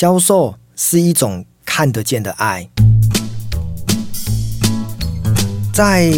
[0.00, 2.64] 销售是一种看得见的爱。
[5.74, 6.12] 在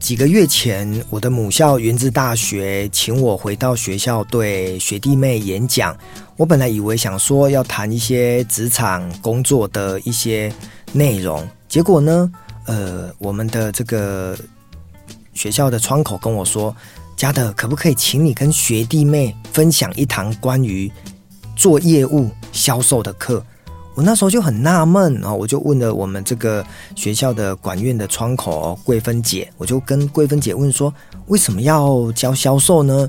[0.00, 5.96] 几个月前，我的母校云智大学请我回到学校对学弟妹演讲。
[6.36, 10.52] 我本来以为想说要谈一些职场工作的一些
[10.92, 12.28] 内容，结果呢，
[12.64, 14.36] 呃，我们的这个
[15.34, 16.74] 学校的窗口跟我说
[17.16, 20.90] ：“嘉德，可不可以请你跟学弟妹分享一堂关于
[21.54, 23.44] 做业务销售的课？”
[23.96, 26.64] 我那时候就很纳闷啊，我就问了我们这个
[26.94, 30.94] 学校的管院的窗口桂芬姐，我就跟桂芬姐问说
[31.26, 33.08] ：“为什么要教销售呢？”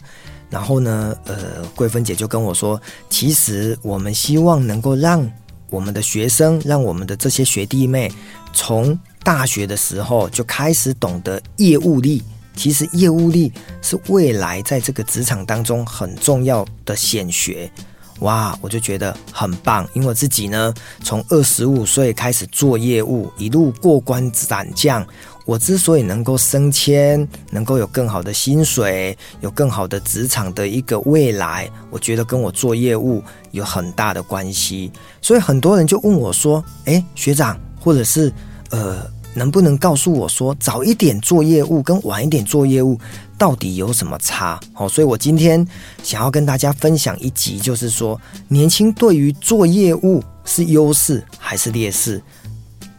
[0.49, 5.25] 然后呢，呃，桂芬姐就跟我说，其实我们希望能够让
[5.69, 8.11] 我们的学生，让我们的这些学弟妹，
[8.51, 12.21] 从大学的时候就开始懂得业务力。
[12.53, 17.71] 其实业务力是未来在这个职场当中很重要的显学。
[18.21, 25.05] 哇，我就觉得很棒，因为我自己呢，从二十五岁开始做业务，一路过关斩将。
[25.43, 34.91] 我之所以能够升迁，能够有更好的薪水，有更好的职场的一个未来，我觉得跟我做业务有很大的关系。
[35.19, 38.31] 所以很多人就问我说：“诶，学长，或者是
[38.69, 42.99] 呃，能不能告诉我说，早一点做业务跟晚一点做业务
[43.37, 45.65] 到底有什么差？”好，所以我今天
[46.03, 52.21] 想要跟大家分享一集，就是说，年轻对于做业务是优势还是劣势？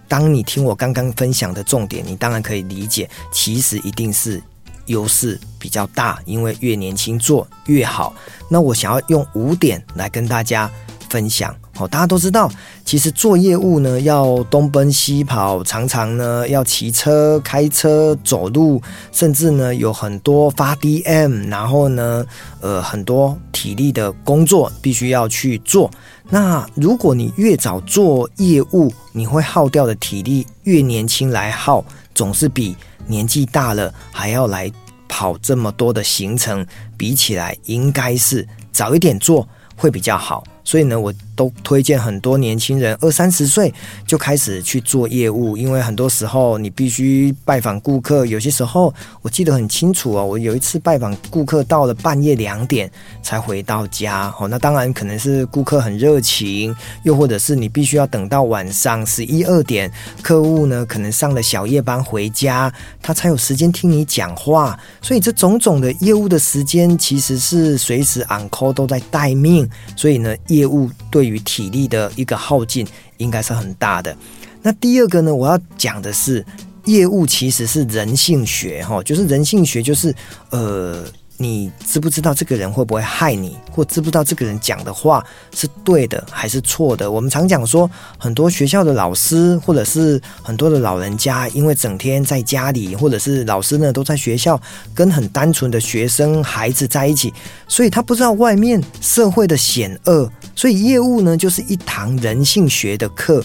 [0.08, 4.42] 当你听我刚刚分享的重点，你当然可以理解，其实一定是
[4.86, 8.14] 优势比较大，因为越年轻做越好。
[8.48, 10.70] 那我想要用五点来跟大家
[11.08, 11.54] 分享。
[11.74, 12.50] 好，大家都知道，
[12.84, 22.24] 其实做业务呢，要东奔西跑，常常呢要骑车、开车、走路，甚至呢有很多发 DM，然后呢，
[22.60, 25.90] 呃，很多体力的工作必须要去做。
[26.28, 31.82] 那如果你越早做业务，你会耗掉的体力越年轻来耗，
[32.14, 32.76] 总是比
[33.06, 34.70] 年纪大了还要来
[35.08, 36.64] 跑这么多的行程
[36.98, 40.44] 比起来，应该是早一点做会比较好。
[40.64, 43.72] 所以呢，我都推荐很多年轻人二三十岁
[44.06, 48.26] 就开始去做业务，因为很多时候你必须拜访顾客。
[48.26, 52.90] 有些时候我记得很清楚哦，我有一次拜访顾客到了半夜两点
[53.22, 54.34] 才回到家。
[54.38, 59.90] 哦，那当然可能是顾客很热情，又或者是你必须要等到晚上十一二点，
[60.22, 64.78] 客户呢可能上了小夜班回家，他才有时间听你讲话。
[65.00, 69.68] 所以这种种的业务的时间其实是随时 on call 都在待命。
[69.96, 70.36] 所以呢。
[70.48, 72.84] 业务对对于体力的一个耗尽
[73.18, 74.16] 应该是很大的。
[74.60, 76.44] 那第二个呢，我要讲的是，
[76.86, 80.12] 业务其实是人性学，哈，就是人性学，就是
[80.50, 81.04] 呃。
[81.38, 87.10] 你知不知道这个人会不会害你，或知不知道这个人讲的话是对的还是错的？
[87.10, 94.60] 我们常讲说，很多学校的老师或者是很多的老人家，因为整天在家里，或者是老师呢都在学校
[94.94, 97.32] 跟很单纯的学生孩子在一起，
[97.66, 100.30] 所以他不知道外面社会的险恶。
[100.54, 103.42] 所以业务呢，就是一堂人性学的课。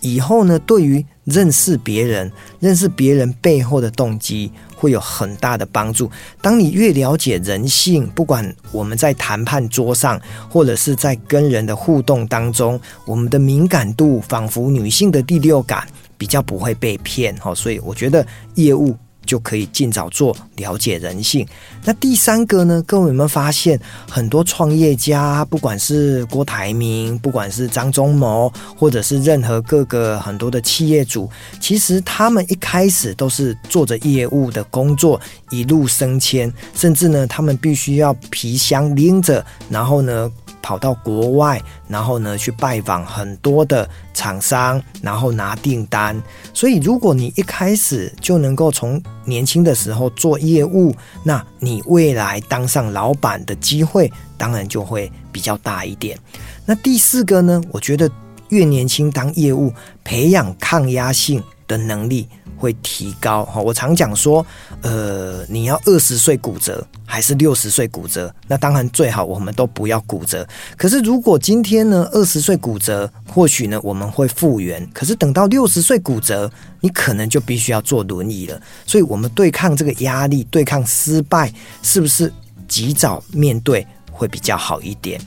[0.00, 2.30] 以后呢，对于认识别人、
[2.60, 6.08] 认识别人背后的动机，会有很大的帮助。
[6.40, 15.84] 当你越了解人性，不管我们在谈判桌上，或者是在跟人的互动当中，我们的敏感度，仿佛女性的第六感，
[16.16, 17.34] 比较不会被骗。
[17.38, 18.96] 哈，所以我觉得业务。
[19.28, 21.46] 就可以尽早做，了解人性。
[21.84, 22.82] 那第三个呢？
[22.86, 23.78] 各位有没有发现，
[24.10, 31.28] 很多创业家，不管是郭台铭，不管是张忠谋，或者是任何各个很多的企业主，
[31.60, 40.32] 其实他们一开始都是做着业务的工作，一路升迁，甚至呢，他们必须要皮箱拎着，然后呢。
[40.60, 46.20] 跑到国外，然后呢，去拜访很多的厂商，然后拿订单。
[46.52, 56.18] 所以，如果你一开始就能够从年轻的时候做业务，那你未来当上老板的机会当然就会比较大一点。
[56.64, 57.62] 那第四个呢？
[57.70, 58.10] 我觉得
[58.48, 59.72] 越年轻当业务，
[60.02, 62.26] 培养抗压性的能力。
[62.60, 64.44] 会提高哈，我常讲说，
[64.82, 68.34] 呃，你要二十岁骨折还是六十岁骨折？
[68.48, 70.44] 那当然最好我们都不要骨折。
[70.76, 74.84] 可是如果今天呢，二十岁骨折，或许呢我们会复原。
[74.92, 76.50] 可是等到六十岁骨折，
[76.80, 78.60] 你可能就必须要坐轮椅了。
[78.84, 81.52] 所以，我们对抗这个压力，对抗失败，
[81.84, 82.32] 是不是
[82.66, 83.86] 及早面对
[84.18, 85.20] 会比较好一点？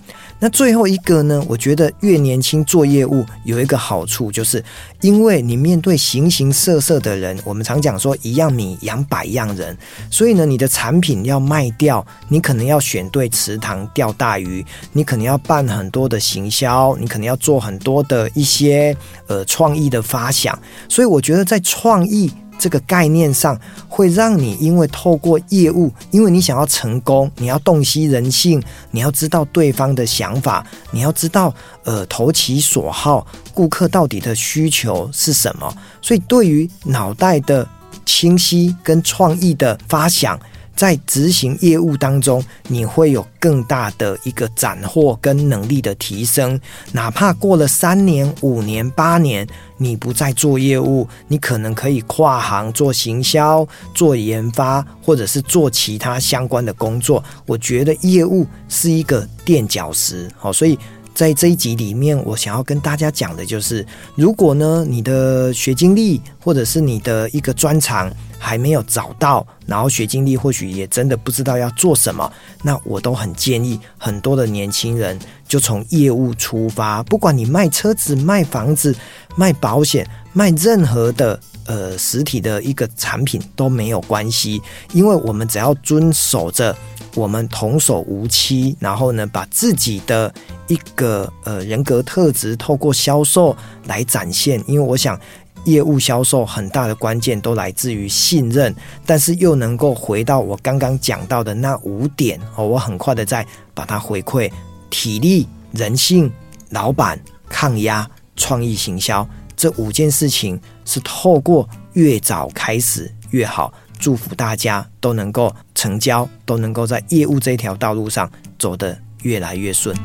[0.43, 4.63] 那最后一个呢，我觉得越年轻做业务有一个好处，就是
[4.99, 9.77] 因为你面对形形色色的人，我们常讲说一样米养百样人，
[10.09, 18.97] 所以呢，你的产品要卖掉，你可能要选对池塘钓大鱼，你可能要办很多的行销，你可能要做很多的一些
[19.27, 20.57] 呃创意的发想，
[20.89, 22.31] 所以我觉得在创意。
[22.61, 23.59] 这个概念上
[23.89, 28.61] 会让你，因为透过业务，因为你想要成功，你要洞悉人性，
[28.91, 31.51] 你要知道对方的想法，你要知道
[31.85, 35.75] 呃投其所好，顾客到底的需求是什么。
[36.03, 37.67] 所以，对于脑袋的
[38.05, 40.39] 清晰跟创意的发想。
[40.75, 46.59] 在执行业务当中，你会有更大的一个斩获跟能力的提升。
[46.91, 49.47] 哪怕过了三年、五年、八年，
[49.77, 57.23] 你不再做业务，你可能可以跨行做行销、做研发，或者是做其他相关的工作。
[57.45, 60.29] 我觉得业务是一个垫脚石。
[60.37, 60.77] 好，所以
[61.13, 63.85] 在这一集里面，我想要跟大家讲的就是，
[64.15, 68.11] 如果呢，你的学经历或者是你的一个专长，
[68.43, 72.29] 还没有找到，然后学经历或许也真的不知道要做什么，
[72.63, 75.17] 那我都很建议很多的年轻人
[75.47, 78.95] 就从业务出发，不管你卖车子、卖房子、
[79.35, 84.59] 卖保险、卖任何的呃实体的一个产品都没有关系，
[84.91, 86.75] 因为我们只要遵守着
[87.13, 90.33] 我们童叟无欺，然后呢，把自己的
[90.67, 93.55] 一个呃人格特质透过销售
[93.85, 95.19] 来展现，因为我想。
[95.65, 98.73] 业务销售很大的关键都来自于信任，
[99.05, 104.51] 但是又能够回到我刚刚讲到的那五点哦，我很快的再把它回馈：
[104.89, 106.31] 体力、人性、
[106.69, 107.19] 老板、
[107.49, 113.73] 抗压、创意行销这五件事情是透过越早开始越好。
[113.99, 119.95] 祝福大家都能够成交，都能够在业务这条道路上走得越来越顺。